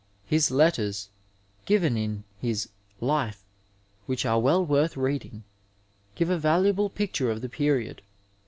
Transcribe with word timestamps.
His 0.25 0.49
letters, 0.49 1.09
given 1.67 1.95
in 1.95 2.23
his 2.39 2.69
Life, 2.99 3.43
which 4.07 4.25
are 4.25 4.39
well 4.39 4.65
worth 4.65 4.97
reading, 4.97 5.43
give 6.15 6.31
a 6.31 6.39
valuable 6.39 6.89
picture 6.89 7.29
of 7.29 7.41
the 7.41 7.49
period. 7.49 8.01